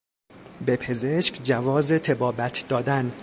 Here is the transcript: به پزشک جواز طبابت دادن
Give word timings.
به 0.65 0.75
پزشک 0.75 1.39
جواز 1.43 2.01
طبابت 2.01 2.67
دادن 2.67 3.11